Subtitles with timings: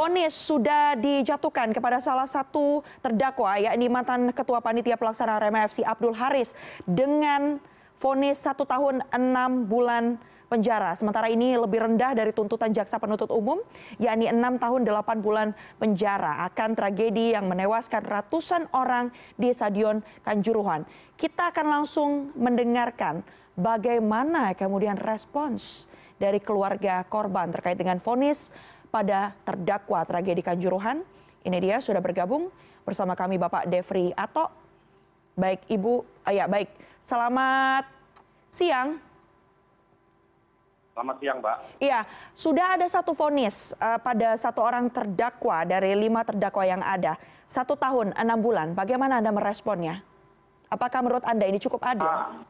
[0.00, 6.56] Fonis sudah dijatuhkan kepada salah satu terdakwa yakni mantan Ketua Panitia Pelaksana RMFC Abdul Haris
[6.88, 7.60] dengan
[8.00, 10.16] fonis satu tahun enam bulan
[10.48, 10.96] penjara.
[10.96, 13.60] Sementara ini lebih rendah dari tuntutan jaksa penuntut umum,
[14.00, 20.88] yakni enam tahun delapan bulan penjara akan tragedi yang menewaskan ratusan orang di Stadion Kanjuruhan.
[21.20, 23.20] Kita akan langsung mendengarkan
[23.52, 28.48] bagaimana kemudian respons dari keluarga korban terkait dengan fonis
[28.90, 31.00] pada terdakwa tragedi Kanjuruhan.
[31.46, 32.52] Ini dia sudah bergabung
[32.84, 34.50] bersama kami Bapak Devri Ato.
[35.38, 36.68] Baik Ibu, oh ya baik.
[37.00, 37.88] Selamat
[38.50, 39.00] siang.
[40.90, 41.56] Selamat siang, Mbak.
[41.80, 42.04] Iya,
[42.36, 47.16] sudah ada satu vonis uh, pada satu orang terdakwa dari lima terdakwa yang ada.
[47.48, 48.76] Satu tahun, enam bulan.
[48.76, 50.04] Bagaimana Anda meresponnya?
[50.68, 52.04] Apakah menurut Anda ini cukup adil?
[52.04, 52.44] Ah,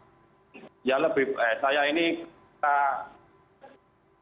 [0.83, 2.77] ya lebih, eh, saya ini kita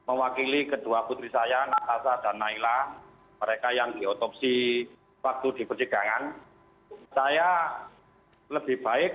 [0.09, 2.97] mewakili kedua putri saya natasha dan naila
[3.39, 4.89] mereka yang diotopsi
[5.21, 6.33] waktu di persidangan
[7.13, 7.77] saya
[8.49, 9.13] lebih baik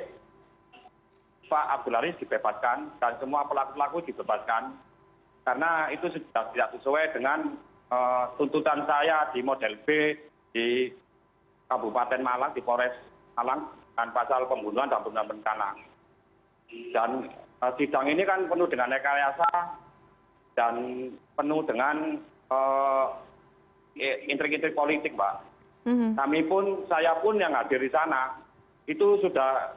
[1.50, 4.78] Pak Abdul Haris dibebaskan dan semua pelaku-pelaku dibebaskan
[5.44, 7.58] karena itu sudah tidak sesuai dengan
[7.92, 10.16] uh, tuntutan saya di model B
[10.56, 10.88] di
[11.68, 12.96] Kabupaten Malang di Polres
[13.36, 13.66] Malang
[13.98, 15.70] dan pasal pembunuhan dan pembunuhan berencana.
[16.96, 17.28] Dan
[17.60, 19.83] uh, sidang ini kan penuh dengan rekayasa
[20.54, 22.22] dan penuh dengan
[22.54, 23.06] uh,
[24.30, 25.36] intrik-intrik politik, Mbak.
[25.84, 26.12] Mm-hmm.
[26.16, 28.40] Kami pun, saya pun yang hadir di sana,
[28.88, 29.76] itu sudah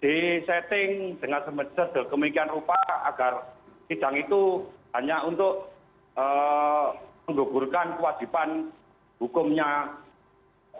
[0.00, 1.44] disetting dengan
[1.76, 3.52] sedemikian rupa agar
[3.86, 4.64] sidang itu
[4.96, 5.68] hanya untuk
[6.16, 6.96] uh,
[7.28, 8.72] menggugurkan kewajiban
[9.20, 9.92] hukumnya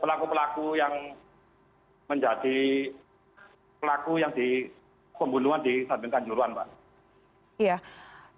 [0.00, 1.14] pelaku-pelaku yang
[2.08, 2.90] menjadi
[3.78, 4.66] pelaku yang di
[5.20, 6.66] pembunuhan di Sandeng Kanjuruhan, Pak.
[7.60, 7.76] Iya.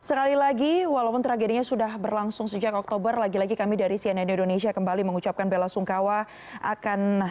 [0.02, 5.46] Sekali lagi, walaupun tragedinya sudah berlangsung sejak Oktober, lagi-lagi kami dari CNN Indonesia kembali mengucapkan
[5.46, 6.26] bela sungkawa
[6.58, 7.30] akan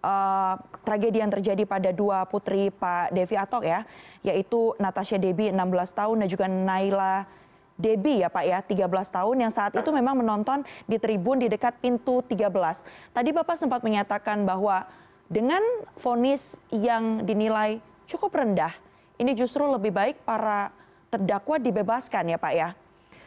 [0.00, 3.84] uh, tragedi yang terjadi pada dua putri Pak Devi Atok ya,
[4.24, 5.60] yaitu Natasha Debi 16
[5.92, 7.28] tahun dan juga Naila
[7.76, 11.84] Debi ya Pak ya, 13 tahun yang saat itu memang menonton di tribun di dekat
[11.84, 13.12] pintu 13.
[13.12, 14.88] Tadi Bapak sempat menyatakan bahwa
[15.28, 15.60] dengan
[16.00, 17.76] vonis yang dinilai
[18.08, 18.72] cukup rendah,
[19.20, 20.79] ini justru lebih baik para
[21.10, 22.68] terdakwa dibebaskan ya Pak ya.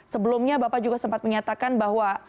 [0.08, 2.20] Sebelumnya Bapak juga sempat menyatakan bahwa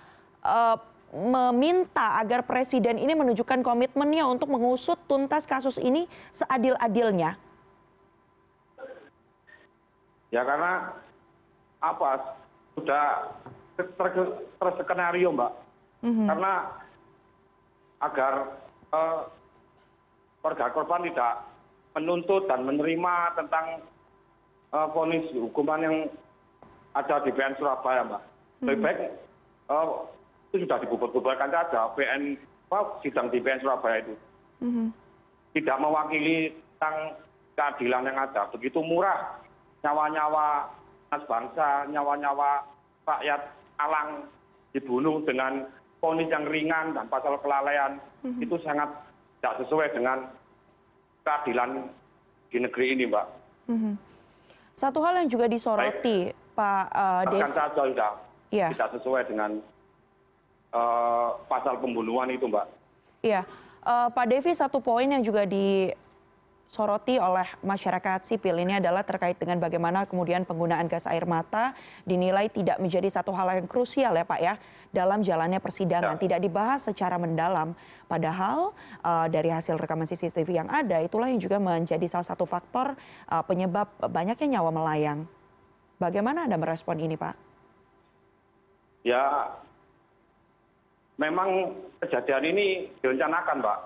[0.42, 0.76] uh,
[1.14, 7.38] meminta agar presiden ini menunjukkan komitmennya untuk mengusut tuntas kasus ini seadil-adilnya.
[10.34, 10.90] Ya karena
[11.78, 12.34] apa
[12.74, 13.30] sudah
[14.58, 15.52] terskenario mbak,
[16.02, 16.26] mm-hmm.
[16.26, 16.52] karena
[18.02, 18.34] agar
[18.90, 19.30] uh,
[20.42, 21.34] keluarga korban tidak
[21.94, 23.86] menuntut dan menerima tentang
[24.74, 25.96] Eh, vonis hukuman yang
[26.98, 28.22] ada di PN Surabaya, Mbak.
[28.66, 28.82] Lebih hmm.
[28.82, 28.98] baik
[29.70, 30.02] uh,
[30.50, 32.34] itu sudah dibubarkan saja PN
[33.06, 34.14] sidang di PN Surabaya itu.
[34.58, 34.90] Hmm.
[35.54, 37.14] Tidak mewakili tentang
[37.54, 38.50] keadilan yang ada.
[38.50, 39.38] Begitu murah
[39.86, 40.66] nyawa-nyawa
[41.22, 42.66] bangsa, nyawa-nyawa
[43.06, 43.46] rakyat
[43.78, 44.26] alang
[44.74, 45.70] dibunuh dengan
[46.02, 48.02] vonis yang ringan dan pasal kelalaian.
[48.26, 48.42] Hmm.
[48.42, 48.90] Itu sangat
[49.38, 50.34] tidak sesuai dengan
[51.22, 51.86] keadilan
[52.50, 53.26] di negeri ini, Mbak.
[54.74, 56.52] Satu hal yang juga disoroti, Baik.
[56.58, 57.46] Pak uh, Dev.
[57.54, 58.12] saja sudah
[58.50, 58.68] ya.
[58.74, 59.50] tidak sesuai dengan
[60.74, 62.66] uh, pasal pembunuhan itu, Mbak.
[63.22, 63.46] Iya,
[63.86, 65.46] uh, Pak Devi satu poin yang juga
[66.64, 72.50] disoroti oleh masyarakat sipil ini adalah terkait dengan bagaimana kemudian penggunaan gas air mata dinilai
[72.50, 74.54] tidak menjadi satu hal yang krusial ya Pak ya
[74.94, 76.22] dalam jalannya persidangan, ya.
[76.22, 77.74] tidak dibahas secara mendalam.
[78.06, 78.70] Padahal
[79.02, 82.94] uh, dari hasil rekaman CCTV yang ada, itulah yang juga menjadi salah satu faktor
[83.26, 85.26] uh, penyebab banyaknya nyawa melayang.
[85.98, 87.34] Bagaimana Anda merespon ini, Pak?
[89.02, 89.50] Ya,
[91.18, 92.66] memang kejadian ini
[93.02, 93.78] direncanakan, Pak.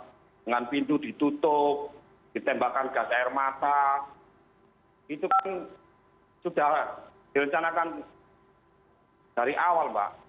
[0.45, 1.98] Dengan pintu ditutup,
[2.39, 4.07] ditembakkan gas air mata.
[5.11, 5.67] Itu kan
[6.47, 7.03] sudah
[7.35, 8.07] direncanakan
[9.35, 10.29] dari awal, Pak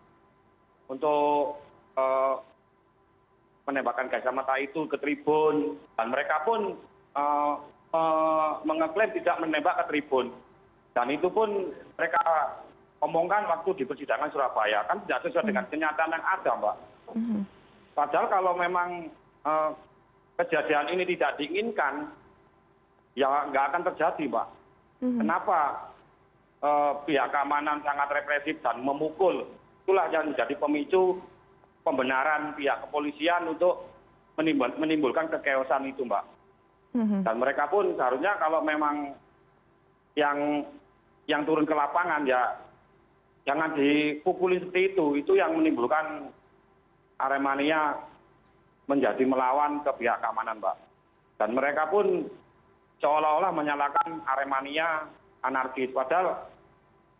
[0.90, 1.62] untuk
[1.96, 2.36] eh,
[3.70, 6.76] menembakkan gas air mata itu ke tribun dan mereka pun
[7.16, 7.54] eh,
[8.66, 10.30] mengeklaim tidak menembak ke tribun
[10.94, 12.22] dan itu pun mereka
[13.02, 15.72] omongkan waktu di persidangan Surabaya kan tidak sesuai dengan hmm.
[15.74, 16.76] kenyataan yang ada mbak.
[17.10, 17.42] Hmm.
[17.98, 19.10] Padahal kalau memang
[19.42, 19.74] uh,
[20.40, 22.08] kejadian ini tidak diinginkan
[23.14, 24.48] ya nggak akan terjadi mbak.
[25.04, 25.20] Hmm.
[25.20, 25.92] Kenapa
[26.64, 29.48] uh, pihak keamanan sangat represif dan memukul
[29.84, 31.18] itulah yang menjadi pemicu
[31.82, 33.90] pembenaran pihak kepolisian untuk
[34.80, 36.24] menimbulkan kekeosan itu mbak
[36.96, 37.28] mhm.
[37.28, 39.18] dan mereka pun seharusnya kalau memang
[40.16, 40.64] yang
[41.28, 42.56] yang turun ke lapangan ya
[43.44, 46.32] jangan dipukuli seperti itu itu yang menimbulkan
[47.20, 48.00] aremania
[48.90, 50.76] menjadi melawan ke pihak keamanan mbak.
[51.38, 52.26] Dan mereka pun
[52.98, 55.06] seolah-olah menyalahkan aremania
[55.46, 55.94] anarkis.
[55.94, 56.50] Padahal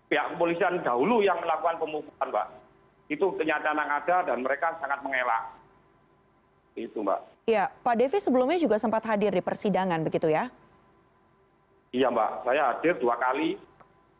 [0.10, 2.48] pihak kepolisian dahulu yang melakukan pemukulan mbak.
[3.06, 5.54] Itu kenyataan yang ada dan mereka sangat mengelak.
[6.74, 7.22] Itu mbak.
[7.46, 10.50] Ya Pak Devi sebelumnya juga sempat hadir di persidangan begitu ya?
[11.94, 12.50] Iya mbak.
[12.50, 13.62] Saya hadir dua kali.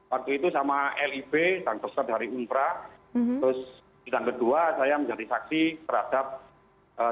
[0.10, 1.34] Waktu itu sama lib
[1.66, 3.02] sang dokter dari unpra.
[3.10, 3.42] Mhm.
[3.42, 6.46] terus sidang kedua saya menjadi saksi terhadap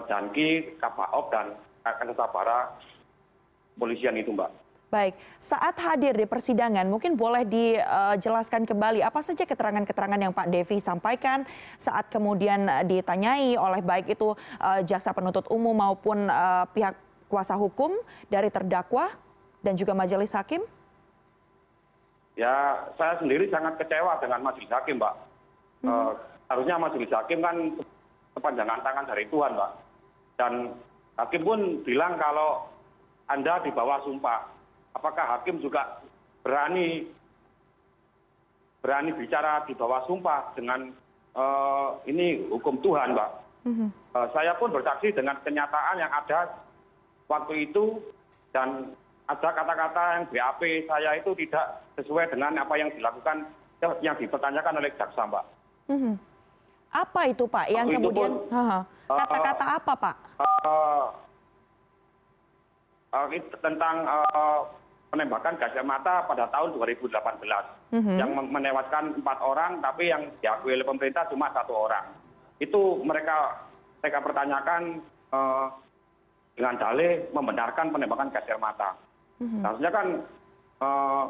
[0.08, 2.76] janki kapaop dan kakak sabara
[3.80, 4.52] polisian itu mbak.
[4.88, 10.80] Baik, saat hadir di persidangan mungkin boleh dijelaskan kembali apa saja keterangan-keterangan yang Pak Devi
[10.80, 11.44] sampaikan
[11.76, 14.32] saat kemudian eh, ditanyai oleh baik itu
[14.64, 16.96] eh, jaksa penuntut umum maupun eh, pihak
[17.28, 18.00] kuasa hukum
[18.32, 19.12] dari terdakwa
[19.60, 20.64] dan juga majelis hakim?
[22.38, 25.16] ya saya sendiri sangat kecewa dengan majelis hakim mbak.
[25.84, 26.12] Eh,
[26.48, 27.58] harusnya majelis hakim kan
[28.38, 29.72] kepanjangan tangan dari Tuhan mbak
[30.38, 30.54] dan
[31.18, 32.70] hakim pun bilang kalau
[33.34, 34.46] anda di bawah sumpah
[34.94, 35.98] apakah hakim juga
[36.46, 37.10] berani
[38.86, 40.94] berani bicara di bawah sumpah dengan
[41.34, 43.92] eh, ini hukum Tuhan mbak Mhm.
[44.16, 46.56] Eh, saya pun bersaksi dengan kenyataan yang ada
[47.28, 48.00] waktu itu
[48.56, 48.96] dan
[49.28, 53.44] ada kata-kata yang BAP saya itu tidak sesuai dengan apa yang dilakukan
[54.00, 55.44] yang dipertanyakan oleh jaksa mbak
[55.92, 56.16] Mhm.
[56.98, 60.16] Apa itu Pak yang itu kemudian eh, kata-kata apa Pak?
[63.08, 64.60] Eh, itu tentang eh,
[65.08, 68.18] penembakan gas air mata pada tahun 2018 Mhm.
[68.20, 72.04] yang men- menewaskan empat orang tapi yang diakui oleh pemerintah cuma satu orang
[72.60, 73.62] itu mereka
[74.02, 74.82] mereka pertanyakan
[75.28, 75.68] eh,
[76.58, 78.98] dengan dalih membenarkan penembakan gas air mata
[79.40, 79.62] Mhm.
[79.62, 80.08] harusnya kan
[80.78, 81.24] eh,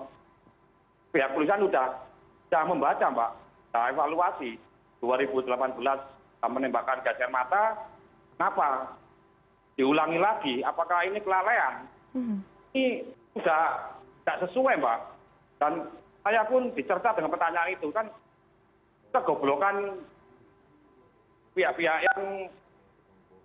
[1.09, 1.87] pihak polisian sudah
[2.47, 3.31] sudah membaca mbak
[3.67, 4.51] sudah evaluasi
[5.01, 5.77] 2018
[6.47, 7.77] menembakkan gas air mata.
[8.37, 8.93] Kenapa?
[9.77, 11.85] Diulangi lagi apakah ini kelalaian?
[12.17, 12.37] Mhm.
[12.73, 13.05] ini
[13.37, 14.99] sudah tidak sesuai mbak.
[15.61, 15.85] Dan
[16.25, 18.09] saya pun dicerca dengan pertanyaan itu kan
[19.13, 20.01] kegoblokan
[21.53, 22.49] pihak-pihak yang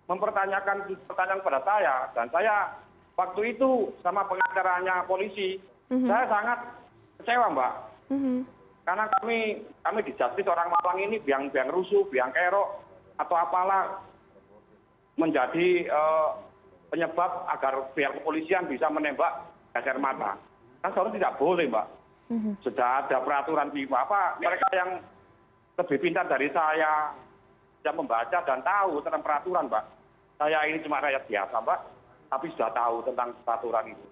[0.09, 1.95] mempertanyakan pertanyaan kepada saya.
[2.13, 2.73] Dan saya
[3.17, 5.61] waktu itu sama pengacaranya polisi.
[5.89, 6.09] Mhm.
[6.09, 6.59] saya sangat
[7.21, 7.73] kecewa mbak.
[8.09, 8.41] Mhm.
[8.83, 12.83] Karena kami kami di justice orang Malang ini biang-biang rusuh, biang kerok
[13.15, 14.03] atau apalah
[15.15, 16.29] menjadi eh,
[16.91, 20.37] penyebab agar pihak kepolisian bisa menembak gas air mata.
[20.83, 21.87] Kan seharusnya tidak boleh, Mbak.
[22.29, 22.51] Mhm.
[22.61, 23.97] Sudah ada peraturan FIFA.
[24.03, 25.01] Apa mereka yang
[25.79, 27.15] lebih pintar dari saya
[27.81, 29.85] yang membaca dan tahu tentang peraturan, Mbak.
[30.37, 31.79] Saya ini cuma rakyat biasa, Mbak,
[32.29, 34.05] tapi sudah tahu tentang peraturan itu.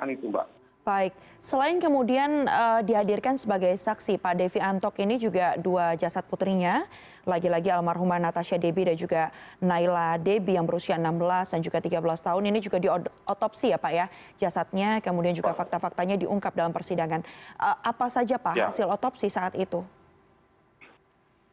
[0.00, 0.46] Kan itu, Mbak.
[0.88, 6.80] Baik, selain kemudian eh, dihadirkan sebagai saksi, Pak Devi Antok ini juga dua jasad putrinya,
[7.28, 9.28] lagi-lagi almarhumah Natasha Debi dan juga
[9.60, 14.08] Naila Debi yang berusia 16 dan juga 13 tahun ini juga diotopsi ya Pak ya
[14.40, 17.20] jasadnya, kemudian juga fakta-faktanya diungkap dalam persidangan.
[17.60, 18.72] Eh, apa saja Pak Ya.
[18.72, 19.84] hasil otopsi saat itu?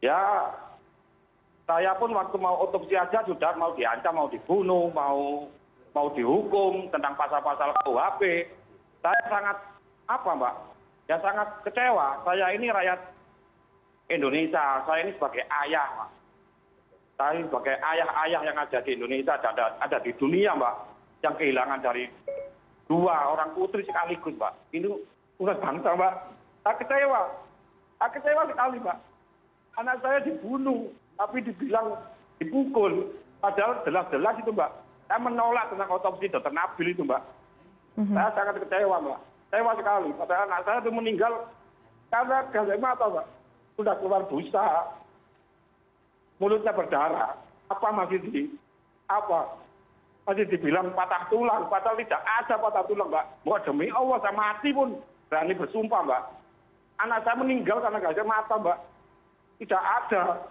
[0.00, 0.48] ya
[1.66, 5.48] saya pun waktu mau otopsi aja sudah mau diancam mau dibunuh mau
[5.92, 8.22] mau dihukum tentang pasal-pasal KUHP
[9.06, 9.56] saya sangat
[10.10, 10.54] apa mbak?
[11.06, 12.26] Ya sangat kecewa.
[12.26, 12.98] Saya ini rakyat
[14.10, 14.82] Indonesia.
[14.82, 16.10] Saya ini sebagai ayah mbak.
[17.14, 20.74] Saya sebagai ayah-ayah yang ada di Indonesia ada, ada di dunia mbak.
[21.22, 22.10] Yang kehilangan dari
[22.90, 24.58] dua orang putri sekaligus mbak.
[24.74, 24.90] Ini
[25.38, 26.14] urusan bangsa mbak.
[26.66, 27.20] Saya kecewa.
[28.02, 28.98] Saya kecewa sekali mbak.
[29.78, 31.94] Anak saya dibunuh tapi dibilang
[32.42, 33.14] dipukul.
[33.38, 34.74] Padahal jelas-jelas itu mbak.
[35.06, 37.35] Saya menolak tentang otopsi dokter Nabil itu mbak
[37.96, 39.20] saya sangat kecewa mbak.
[39.48, 40.08] Kecewa sekali.
[40.20, 41.32] Padahal anak saya itu meninggal
[42.12, 43.26] karena gas mata mbak?
[43.80, 44.92] Sudah keluar busa.
[46.36, 47.32] Mulutnya berdarah.
[47.72, 48.52] Apa masih di
[49.08, 49.48] apa?
[50.28, 51.72] Masih dibilang patah tulang.
[51.72, 53.24] Padahal tidak ada patah tulang mbak.
[53.48, 55.00] Mau demi Allah saya mati pun
[55.32, 56.22] berani bersumpah mbak.
[57.00, 58.78] Anak saya meninggal karena gas air mata mbak.
[59.56, 60.44] Tidak ada.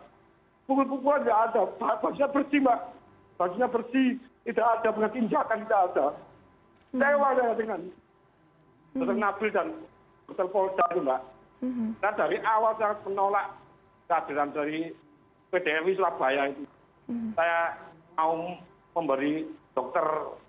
[0.66, 1.62] Pukul-pukulan tidak ada.
[1.78, 2.80] Bajunya bersih mbak.
[3.38, 4.10] Bajunya bersih.
[4.50, 6.08] Tidak ada bekas injakan tidak ada
[6.96, 7.82] kecewa saya dengan
[8.96, 9.68] dokter Nabil dan
[10.32, 11.22] dokter Polda itu mbak.
[12.00, 13.52] Nah dari awal saya menolak
[14.08, 14.96] kehadiran dari
[15.52, 16.64] PDMI Surabaya itu.
[17.36, 17.76] Saya
[18.16, 18.56] mau
[18.96, 19.44] memberi
[19.76, 20.06] dokter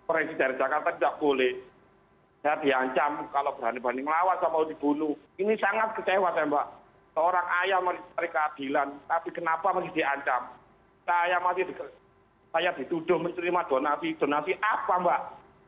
[0.07, 1.53] forensik dari Jakarta tidak boleh.
[2.47, 5.19] Saya diancam kalau berani-berani melawan saya mau dibunuh.
[5.43, 6.67] Ini sangat kecewa saya mbak.
[7.19, 10.47] Seorang ayah mencari keadilan tapi kenapa masih diancam?
[11.09, 11.75] Saya masih di,
[12.55, 15.21] saya dituduh menerima donasi donasi apa mbak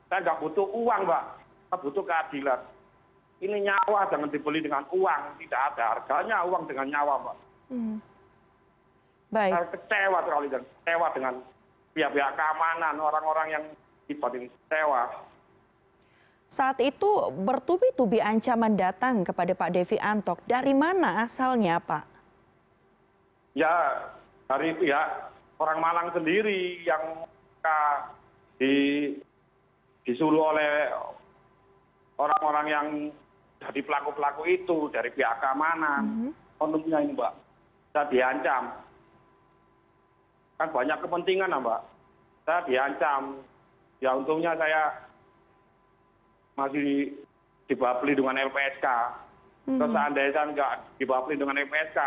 [0.08, 1.24] saya nggak butuh uang mbak
[1.68, 2.60] saya butuh keadilan
[3.38, 7.36] ini nyawa jangan dibeli dengan uang tidak ada harganya uang dengan nyawa mbak
[7.68, 8.00] Mhm.
[9.28, 9.52] Baik.
[9.52, 11.34] saya kecewa sekali dan kecewa dengan
[11.92, 13.64] pihak-pihak keamanan orang-orang yang
[14.08, 15.28] tiba ini kecewa
[16.48, 20.40] Saat itu bertubi-tubi ancaman datang kepada Pak Devi Antok.
[20.48, 22.08] Dari mana asalnya, Pak?
[23.52, 24.06] ya
[24.46, 25.08] dari pihak
[25.58, 27.26] orang Malang sendiri yang
[28.56, 28.72] di,
[30.08, 30.88] disuruh oleh
[32.16, 32.86] orang-orang yang
[33.60, 36.32] jadi pelaku-pelaku itu dari pihak keamanan.
[36.56, 37.36] Konumnya ini mbak,
[37.92, 38.72] saya diancam.
[40.56, 41.80] Kan banyak kepentingan lah mbak.
[42.48, 43.44] Saya diancam.
[44.00, 44.96] Ya untungnya saya
[46.56, 47.12] masih
[47.68, 48.86] di bawah pelindungan LPSK.
[49.68, 52.00] Terus seandainya saya nggak di bawah pelindungan LPSK,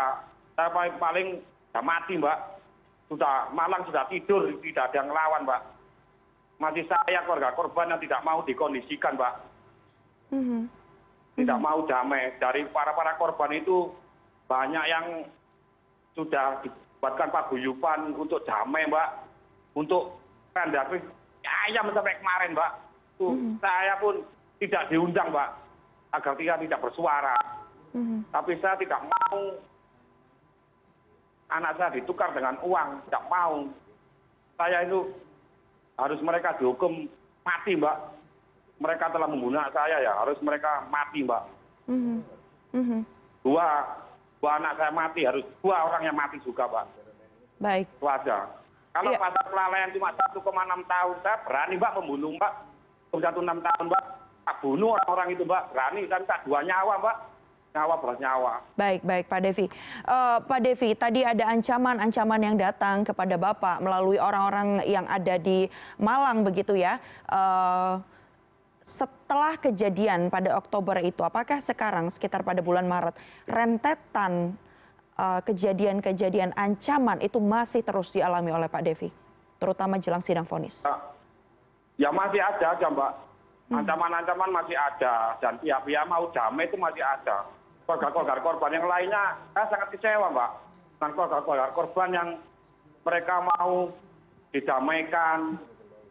[0.58, 1.26] saya paling, paling
[1.70, 2.38] sudah mati mbak.
[3.06, 5.62] Sudah malang sudah tidur, tidak ada yang ngelawan mbak.
[6.62, 9.34] Masih saya keluarga korban yang tidak mau dikondisikan mbak.
[10.30, 10.70] Mhm.
[11.34, 12.38] Tidak mau damai.
[12.38, 13.90] Dari para-para korban itu
[14.46, 15.26] banyak yang
[16.14, 19.26] sudah dibuatkan paguyuban untuk damai mbak.
[19.74, 20.22] Untuk
[20.54, 21.02] kandang
[21.66, 22.72] ayam sampai kemarin mbak.
[23.18, 24.22] Tuh, Saya pun
[24.62, 25.50] tidak diundang mbak.
[26.14, 27.34] Agar tidak tidak bersuara.
[28.30, 29.58] Tapi saya tidak mau
[31.50, 33.02] anak saya ditukar dengan uang.
[33.10, 33.66] Tidak mau.
[34.54, 35.10] Saya itu
[35.96, 37.08] harus mereka dihukum
[37.42, 37.96] mati mbak.
[38.82, 40.12] Mereka telah membunuh saya ya.
[40.18, 41.42] Harus mereka mati mbak.
[41.86, 42.18] Mhm.
[42.72, 43.00] Mhm.
[43.42, 43.66] Dua,
[44.40, 45.22] dua anak saya mati.
[45.22, 46.86] Harus dua orang yang mati juga mbak.
[47.62, 47.86] Baik.
[47.86, 48.48] Itu aja.
[48.92, 49.20] Kalau Iya.
[49.24, 52.52] pasal kelalaian cuma 1,6 tahun, saya berani mbak membunuh mbak.
[53.12, 54.04] Satu enam tahun mbak.
[54.42, 55.70] Tak bunuh orang-orang itu mbak.
[55.70, 56.08] Berani.
[56.10, 57.16] Dan tak dua nyawa mbak.
[57.72, 58.54] Nyawa beras nyawa.
[58.76, 59.66] Baik, baik Pak Devi.
[60.04, 65.64] Eh, Pak Devi, tadi ada ancaman-ancaman yang datang kepada Bapak melalui orang-orang yang ada di
[65.96, 67.00] Malang begitu ya.
[67.32, 67.94] Eh,
[68.84, 73.16] setelah kejadian pada Oktober itu, apakah sekarang sekitar pada bulan Maret
[73.48, 74.52] rentetan
[75.16, 79.08] eh, kejadian-kejadian ancaman itu masih terus dialami oleh Pak Devi,
[79.56, 80.84] terutama jelang sidang vonis?
[80.84, 81.00] Ya,
[81.96, 83.12] ya masih ada aja mbak.
[83.72, 85.40] Ancaman-ancaman masih ada.
[85.40, 87.48] Dan pihak-pihak mau damai itu masih ada.
[87.82, 90.50] Korban-korban korban yang lainnya, saya sangat kecewa mbak.
[90.96, 92.28] Dengan korban-korban korban yang
[93.02, 93.90] mereka mau
[94.54, 95.58] didamaikan,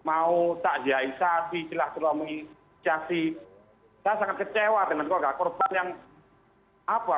[0.04, 2.44] mau takziahisasi, silaturahmi,
[2.84, 3.40] jasi.
[4.04, 5.90] Saya sangat kecewa dengan korban korban yang
[6.90, 7.16] apa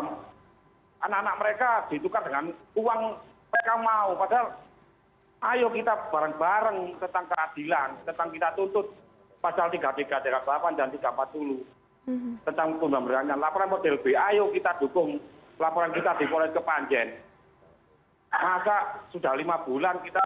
[1.04, 3.02] anak-anak mereka ditukar dengan uang
[3.50, 4.48] mereka mau padahal
[5.52, 8.88] ayo kita bareng-bareng tentang keadilan, tentang kita tuntut
[9.44, 11.73] pasal 33, 38 dan 340
[12.44, 14.12] tentang pemberian laporan model B.
[14.12, 15.20] Ayo kita dukung
[15.56, 17.16] laporan kita di Polres Kepanjen.
[18.34, 20.24] Masa sudah lima bulan kita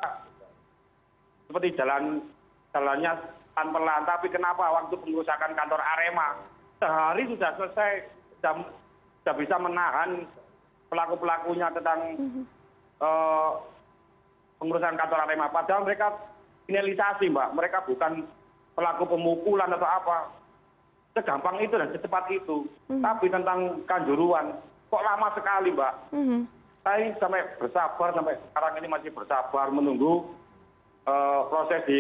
[1.46, 2.24] seperti jalan
[2.72, 3.12] jalannya
[3.53, 6.38] pelan-pelan, tapi kenapa waktu pengerusakan kantor Arema
[6.77, 7.91] sehari sudah selesai,
[8.38, 8.53] sudah,
[9.24, 10.29] sudah bisa menahan
[10.93, 12.00] pelaku-pelakunya tentang
[13.01, 13.51] eh,
[14.62, 15.50] pengurusan kantor Arema.
[15.50, 16.13] Padahal mereka
[16.69, 17.50] finalisasi, Mbak.
[17.57, 18.24] Mereka bukan
[18.77, 20.37] pelaku pemukulan atau apa.
[21.17, 22.69] Segampang itu dan secepat itu.
[22.86, 24.53] Tapi tentang kanjuruan,
[24.88, 25.93] kok lama sekali, Mbak.
[26.13, 26.39] Mhm.
[26.86, 30.29] Saya sampai bersabar, sampai sekarang ini masih bersabar menunggu
[31.07, 32.00] eh, proses di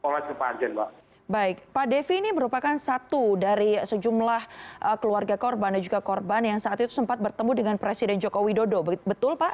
[0.00, 0.90] Polres Kepanjen, Mbak.
[1.28, 4.42] Baik, Pak Devi ini merupakan satu dari sejumlah
[4.80, 8.80] uh, keluarga korban dan juga korban yang saat itu sempat bertemu dengan Presiden Joko Widodo.
[8.80, 9.52] Be- Betul, Pak?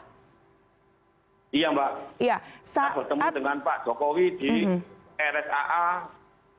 [1.50, 1.90] Iya, Mbak.
[2.22, 2.38] Iya.
[2.62, 4.70] Saat bertemu dengan Pak Jokowi di
[5.18, 5.86] RSAA,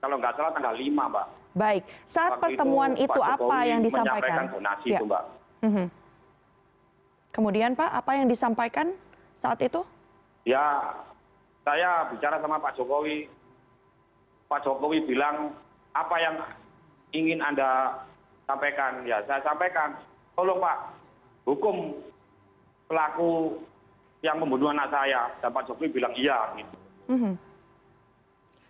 [0.04, 1.28] kalau nggak salah tanggal 5, Mbak.
[1.56, 4.44] Baik, saat Waktu pertemuan Pak itu, apa yang disampaikan?
[4.52, 5.00] donasi Ya.
[5.00, 5.24] itu, Mbak.
[5.64, 5.86] Mhm.
[7.32, 8.92] Kemudian, Pak, apa yang disampaikan
[9.36, 9.82] saat itu?
[10.44, 10.94] Ya,
[11.64, 13.32] saya bicara sama Pak Jokowi.
[14.52, 15.56] Pak Jokowi bilang,
[15.96, 16.36] apa yang
[17.16, 18.04] ingin Anda
[18.46, 19.08] sampaikan?
[19.08, 19.96] Ya, saya sampaikan.
[20.36, 20.78] Tolong Pak,
[21.48, 21.96] hukum
[22.92, 23.64] pelaku
[24.22, 25.32] yang membunuh anak saya.
[25.40, 26.52] Dan Pak Jokowi bilang, iya.
[26.56, 26.76] Gitu.
[27.10, 27.34] Mhm.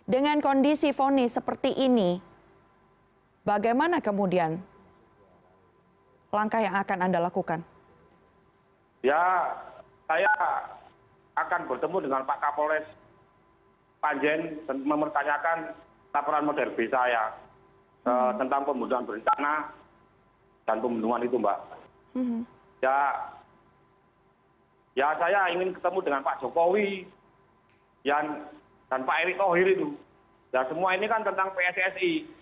[0.06, 2.22] Dengan kondisi vonis seperti ini,
[3.46, 4.58] bagaimana kemudian
[6.34, 7.62] langkah yang akan Anda lakukan?
[9.06, 9.54] Ya,
[10.10, 10.28] saya
[11.38, 12.86] akan bertemu dengan Pak Kapolres
[14.02, 15.72] Panjen dan mempertanyakan
[16.10, 17.30] laporan model B saya
[18.02, 19.70] eh, tentang pembunuhan berencana
[20.66, 21.58] dan pembunuhan itu, Mbak.
[22.18, 22.40] Mhm.
[22.82, 23.14] Ya,
[24.98, 27.06] ya saya ingin ketemu dengan Pak Jokowi
[28.02, 28.42] yang
[28.90, 29.94] dan Pak Erick Thohir itu.
[30.54, 32.35] Ya semua ini kan tentang PSSI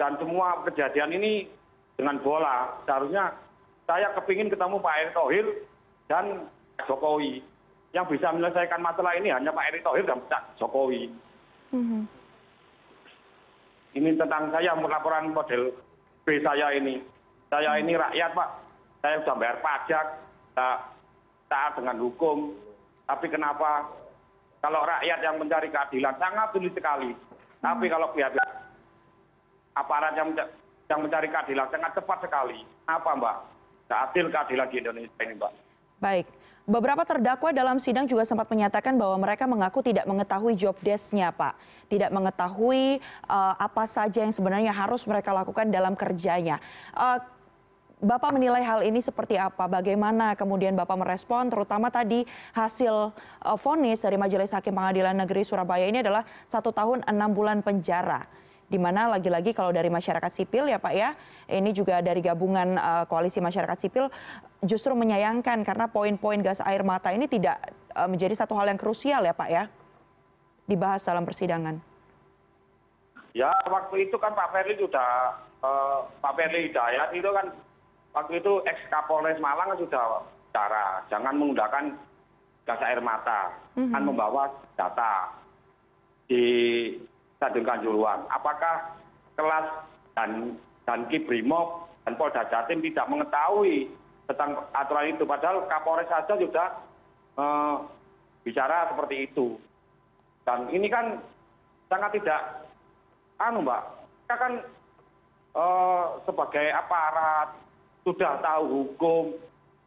[0.00, 1.48] dan semua kejadian ini
[1.96, 2.76] dengan bola.
[2.88, 3.32] Seharusnya
[3.84, 5.46] saya kepingin ketemu Pak Erick Thohir
[6.08, 7.42] dan Pak Jokowi.
[7.92, 11.12] Yang bisa menyelesaikan masalah ini hanya Pak Erick Thohir dan Pak Jokowi.
[11.72, 12.08] Mhm.
[13.92, 15.76] Ini tentang saya laporan model
[16.24, 16.96] B saya ini.
[17.52, 18.48] Saya ini rakyat, Pak.
[19.04, 20.06] Saya sudah bayar pajak,
[21.52, 22.56] taat dengan hukum.
[23.04, 23.84] Tapi kenapa
[24.64, 27.12] kalau rakyat yang mencari keadilan sangat sulit sekali.
[27.60, 28.32] Tapi kalau pihak
[29.72, 30.30] aparat yang,
[30.92, 32.60] mencari keadilan sangat cepat sekali.
[32.84, 33.36] Apa, Mbak?
[33.88, 35.52] Tidak adil keadilan di Indonesia ini, Mbak.
[36.02, 36.26] Baik.
[36.62, 41.58] Beberapa terdakwa dalam sidang juga sempat menyatakan bahwa mereka mengaku tidak mengetahui job desk-nya, Pak.
[41.90, 46.62] Tidak mengetahui uh, apa saja yang sebenarnya harus mereka lakukan dalam kerjanya.
[46.94, 47.18] Uh,
[48.02, 49.70] Bapak menilai hal ini seperti apa?
[49.70, 55.86] Bagaimana kemudian Bapak merespon, terutama tadi hasil uh, vonis dari Majelis Hakim Pengadilan Negeri Surabaya
[55.86, 58.26] ini adalah satu tahun enam bulan penjara
[58.72, 61.12] di mana lagi-lagi kalau dari masyarakat sipil ya Pak ya,
[61.52, 64.08] ini juga dari gabungan uh, koalisi masyarakat sipil
[64.64, 67.60] justru menyayangkan karena poin-poin gas air mata ini tidak
[67.92, 69.68] uh, menjadi satu hal yang krusial ya Pak ya,
[70.64, 71.76] dibahas dalam persidangan.
[73.36, 77.52] Ya waktu itu kan Pak Ferry sudah uh, Pak Ferry Hidayat itu kan
[78.16, 81.92] waktu itu ex Kapolres Malang sudah cara jangan menggunakan
[82.64, 83.92] gas air mata, mm -hmm.
[83.92, 84.44] kan membawa
[84.80, 85.28] data
[86.24, 86.44] di
[87.42, 88.22] stadion kanjuruhan.
[88.30, 88.94] Apakah
[89.34, 89.66] kelas
[90.14, 90.54] dan
[90.86, 93.90] dan kibrimob dan polda jatim tidak mengetahui
[94.30, 95.26] tentang aturan itu?
[95.26, 96.68] Padahal kapolres saja sudah
[97.34, 97.74] eh,
[98.46, 99.58] bicara seperti itu.
[100.46, 101.18] Dan ini kan
[101.90, 102.70] sangat tidak
[103.42, 103.82] anu mbak
[104.22, 104.52] kita kan
[105.58, 107.58] eh, sebagai aparat
[108.06, 109.34] sudah tahu hukum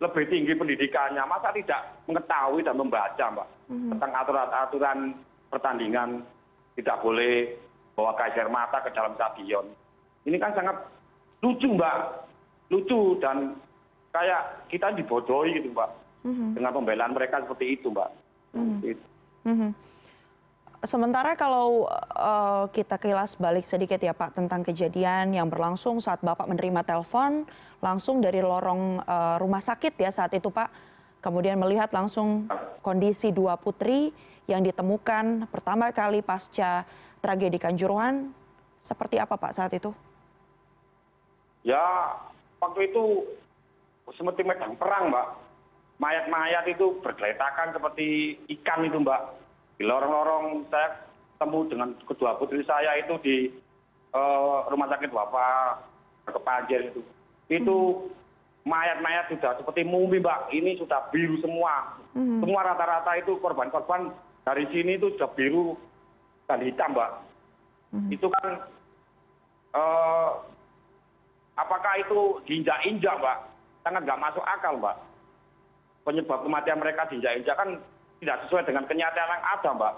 [0.03, 1.23] lebih tinggi pendidikannya.
[1.23, 3.89] Masa tidak mengetahui dan membaca mbak mm-hmm.
[3.95, 4.99] tentang aturan-aturan
[5.47, 6.19] pertandingan
[6.75, 7.55] tidak boleh
[7.95, 9.65] bawa gas air mata ke dalam stadion.
[10.27, 10.75] Ini kan sangat
[11.39, 11.97] lucu mbak,
[12.69, 13.55] lucu dan
[14.11, 15.89] kayak kita dibodohi gitu mbak,
[16.27, 16.49] mm-hmm.
[16.59, 18.11] dengan pembelaan mereka seperti itu mbak.
[18.55, 18.95] Mm-hmm.
[19.47, 19.71] Mm-hmm.
[20.85, 26.45] Sementara kalau uh, kita kilas balik sedikit ya Pak tentang kejadian yang berlangsung saat Bapak
[26.45, 27.41] menerima telepon
[27.81, 30.69] langsung dari lorong uh, rumah sakit ya saat itu Pak.
[31.25, 32.45] Kemudian melihat langsung
[32.85, 34.13] kondisi dua putri
[34.45, 36.85] yang ditemukan pertama kali pasca
[37.21, 38.29] tragedi Kanjuruhan
[38.77, 39.89] seperti apa Pak saat itu?
[41.65, 41.81] Ya,
[42.61, 43.25] waktu itu
[44.13, 45.27] seperti medan perang, Mbak.
[45.97, 49.21] Mayat-mayat itu bergeletakan seperti ikan itu, Mbak.
[49.81, 51.01] Di lorong-lorong saya
[51.41, 53.35] temu dengan kedua putri saya itu di
[54.13, 55.83] uh, rumah sakit Bapak
[56.29, 57.01] Kepanjer itu.
[57.49, 58.07] Itu
[58.69, 60.53] mayat-mayat sudah seperti mumi, Mbak.
[60.53, 61.97] Ini sudah biru semua.
[62.13, 62.45] Hmm.
[62.45, 64.13] Semua rata-rata itu korban-korban
[64.45, 65.73] dari sini itu sudah biru
[66.45, 67.11] dan hitam mbak.
[67.93, 68.11] Hmm.
[68.11, 68.45] itu kan
[69.73, 70.29] eh,
[71.57, 73.37] apakah itu diinjak-injak mbak?
[73.81, 74.95] Sangat nggak masuk akal mbak.
[76.05, 77.81] Penyebab kematian mereka diinjak-injak kan
[78.21, 79.93] tidak sesuai dengan kenyataan yang ada mbak.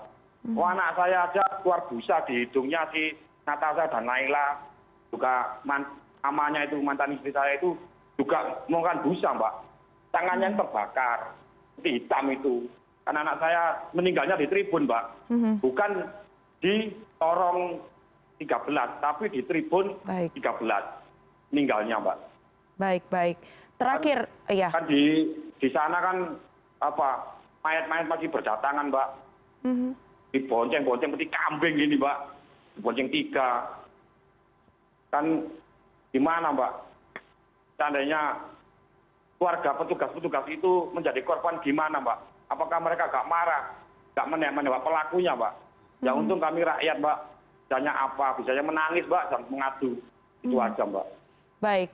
[0.47, 0.55] Hmm.
[0.55, 3.11] oh, anak saya aja keluar busa di hidungnya si
[3.43, 4.63] Natasha dan Naila.
[5.11, 5.87] Juga man,
[6.23, 7.75] amanya itu mantan istri saya itu
[8.15, 9.53] juga menggunakan busa mbak.
[10.15, 10.59] Tangannya hmm.
[10.63, 11.19] terbakar.
[11.77, 12.65] Hitam itu
[13.07, 13.61] karena anak saya
[13.95, 15.63] meninggalnya di tribun mbak mhm.
[15.63, 16.11] bukan
[16.59, 16.91] di
[17.23, 17.79] lorong
[18.35, 20.35] 13 tapi di tribun 13
[21.55, 22.17] meninggalnya mbak.
[22.75, 23.37] Baik baik.
[23.79, 26.17] Terakhir kan, ya kan di di sana kan
[26.83, 29.09] apa mayat-mayat masih berdatangan mbak.
[29.65, 29.91] Mm-hmm.
[30.27, 32.17] dibonceng-bonceng seperti kambing ini mbak.
[32.83, 33.71] Bonceng tiga.
[35.09, 35.47] Kan
[36.11, 36.73] gimana mbak?
[37.79, 38.35] Seandainya
[39.39, 43.75] keluarga petugas-petugas itu menjadi korban gimana mbak apakah mereka gak marah
[44.15, 45.53] gak menembak pelakunya mbak
[46.01, 46.21] ya hmm.
[46.25, 47.17] untung kami rakyat mbak
[47.67, 48.39] bisanya apa?
[48.39, 49.99] Bisanya menangis mbak dan mengadu.
[50.39, 50.65] Itu hmm.
[50.71, 51.07] aja mbak.
[51.59, 51.91] Baik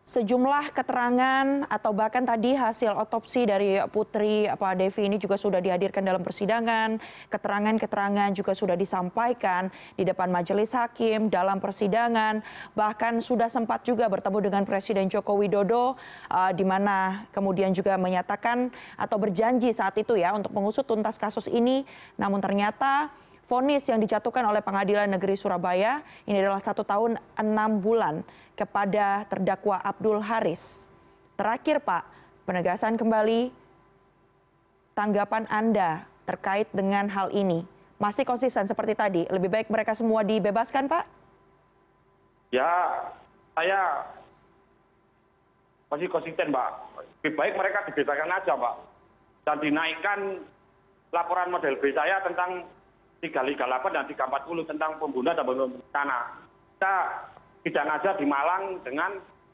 [0.00, 6.00] sejumlah keterangan atau bahkan tadi hasil otopsi dari putri apa devi ini juga sudah dihadirkan
[6.00, 6.96] dalam persidangan.
[7.28, 12.40] Keterangan keterangan juga sudah disampaikan di depan majelis hakim dalam persidangan.
[12.72, 15.94] Bahkan sudah sempat juga bertemu dengan presiden joko widodo
[16.32, 21.44] uh, di mana kemudian juga menyatakan atau berjanji saat itu ya untuk mengusut tuntas kasus
[21.44, 21.84] ini.
[22.16, 23.12] Namun ternyata
[23.50, 28.22] Fonis yang dijatuhkan oleh Pengadilan Negeri Surabaya ini adalah satu tahun enam bulan
[28.54, 30.86] kepada terdakwa Abdul Haris.
[31.34, 32.06] Terakhir Pak,
[32.46, 33.50] penegasan kembali
[34.94, 37.66] tanggapan Anda terkait dengan hal ini.
[37.98, 41.04] Masih konsisten seperti tadi, lebih baik mereka semua dibebaskan Pak?
[42.54, 42.70] Ya,
[43.58, 44.06] saya
[45.90, 46.70] masih konsisten Mbak.
[47.26, 48.74] Lebih baik mereka dibebaskan aja Mbak.
[49.42, 50.18] Dan dinaikkan
[51.10, 52.78] laporan model B saya tentang
[53.20, 56.18] tiga liga delapan dan tiga empat puluh tentang pembunuhan dan pembunuhan berencana
[56.76, 56.94] kita
[57.68, 59.10] tidak ngajar di Malang dengan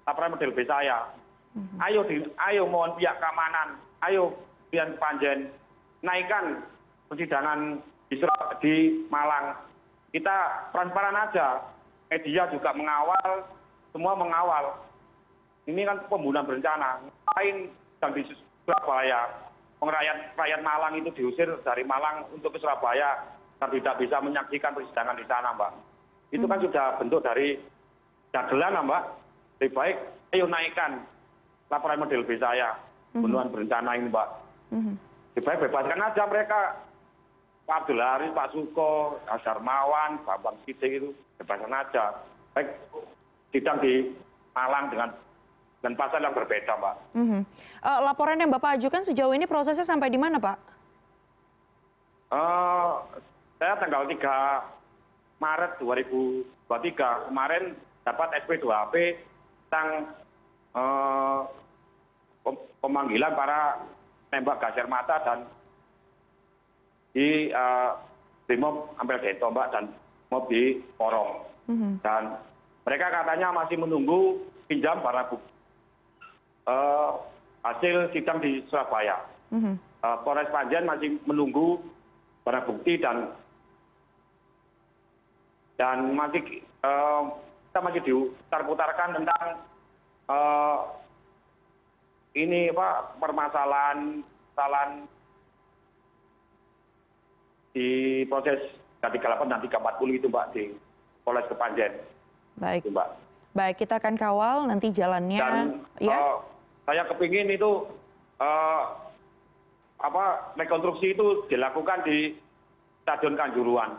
[0.07, 1.11] laporan model B saya
[1.59, 1.77] mhm.
[1.83, 4.35] ayo di, ayo mohon pihak keamanan ayo
[4.71, 5.51] pihak panjen
[6.07, 6.63] naikkan
[7.11, 8.17] persidangan di,
[8.63, 8.75] di
[9.11, 9.59] Malang
[10.15, 11.67] kita transparan aja
[12.07, 13.57] media juga mengawal
[13.97, 14.77] semua mengawal.
[15.65, 17.01] Ini kan pembunuhan berencana.
[17.01, 18.23] Ngapain yang di
[18.69, 19.25] Surabaya?
[19.81, 23.25] Rakyat, rakyat Malang itu diusir dari Malang untuk ke Surabaya
[23.57, 25.73] dan tidak bisa menyaksikan persidangan di sana, Mbak.
[26.33, 27.57] Itu kan sudah bentuk dari
[28.33, 29.03] dagelan, Mbak.
[29.57, 29.97] Lebih baik,
[30.37, 31.01] ayo naikkan
[31.73, 32.77] laporan model B saya,
[33.17, 34.29] pembunuhan berencana ini, Mbak.
[35.37, 36.61] Lebih baik bebaskan aja mereka.
[37.67, 41.11] Pak Abdul Haris, Pak Suko, Azharmawan, Pak Bang Sidik itu
[41.43, 42.15] bebaskan aja.
[42.55, 42.79] Baik
[43.51, 44.15] sidang di
[44.55, 45.11] Malang dengan
[45.85, 46.97] dan pasal yang berbeda, Mbak.
[47.15, 47.41] Mhm.
[47.85, 50.57] Eh, laporan yang Bapak ajukan sejauh ini prosesnya sampai di mana, Pak?
[52.33, 52.93] Eh,
[53.57, 54.21] saya tanggal 3
[55.37, 57.65] Maret 2023 kemarin
[58.03, 58.95] dapat SP 2HP
[59.67, 59.89] tentang
[60.73, 61.41] eh,
[62.43, 63.81] pem- pemanggilan para
[64.29, 65.39] tembak gas air mata dan
[67.13, 67.91] di eh,
[68.47, 69.85] Brimob Ampel Gento, Mbak, dan
[70.31, 71.43] mob di Porong.
[71.67, 71.99] Mhm.
[71.99, 72.39] Dan
[72.87, 74.39] mereka katanya masih menunggu
[74.71, 75.51] pinjam para bukti
[76.69, 77.11] eh,
[77.65, 79.19] hasil sidang di Surabaya.
[79.51, 79.75] Mhm.
[79.77, 81.81] Eh, Polres Panjen masih menunggu
[82.47, 83.35] barang bukti dan
[85.77, 87.23] dan masih eh,
[87.71, 89.45] kita masih diputar-putarkan tentang
[90.33, 90.79] eh,
[92.37, 94.25] ini apa permasalahan
[97.77, 98.61] di proses
[99.05, 100.65] 338 dan 340 itu Mbak di
[101.21, 101.93] Polres Kepanjen
[102.57, 102.81] Baik.
[102.85, 103.09] itu Mbak.
[103.57, 105.41] Baik, kita akan kawal nanti jalannya.
[105.41, 106.17] dan ya.
[106.17, 106.37] eh,
[106.89, 107.89] saya kepingin itu
[109.97, 112.37] apa rekonstruksi itu dilakukan di
[113.01, 113.97] Stadion Kanjuruhan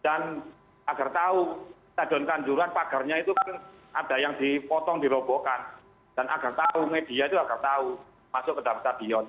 [0.00, 0.40] dan
[0.86, 1.66] agar tahu.
[1.96, 3.56] Stadion Kanjuruhan pagarnya itu kan
[3.96, 5.64] ada yang dipotong dirobohkan.
[6.12, 7.96] Dan agar tahu media itu agar tahu
[8.32, 9.24] masuk ke dalam stadion.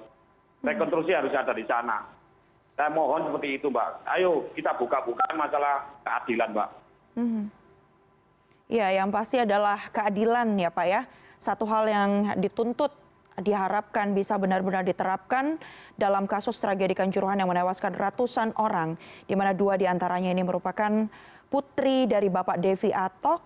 [0.63, 2.04] Rekonstruksi harus ada di sana.
[2.76, 4.04] Saya mohon seperti itu mbak.
[4.04, 6.70] Ayo kita buka-buka masalah keadilan mbak.
[7.15, 7.43] Mhm.
[8.67, 11.02] Ya, yang pasti adalah keadilan ya Pak ya.
[11.39, 12.91] Satu hal yang dituntut
[13.39, 15.56] diharapkan bisa benar-benar diterapkan
[15.96, 21.08] dalam kasus tragedi Kanjuruhan yang menewaskan ratusan orang, di mana dua di antaranya ini merupakan
[21.47, 23.39] putri dari Bapak Devi Atok,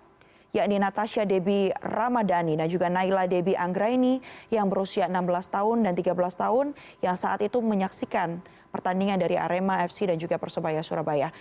[0.51, 4.19] yakni Natasha Debi Ramadhani dan juga Naila Debi Anggraini
[4.51, 6.65] yang berusia 16 tahun dan 13 tahun
[6.99, 11.31] yang saat itu menyaksikan pertandingan dari Arema FC dan juga Persebaya Surabaya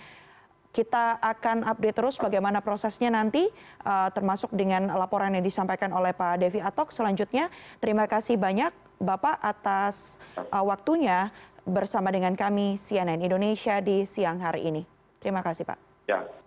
[0.71, 3.43] kita akan update terus bagaimana prosesnya nanti,
[3.83, 6.95] uh, termasuk dengan laporan yang disampaikan oleh Pak Devi Atok.
[6.95, 7.51] Selanjutnya,
[7.83, 11.27] terima kasih banyak Bapak atas uh, waktunya
[11.67, 14.81] bersama dengan kami CNN Indonesia di siang hari ini.
[15.19, 15.77] Terima kasih Pak.
[16.09, 16.40] ya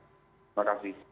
[0.54, 1.03] terima kasih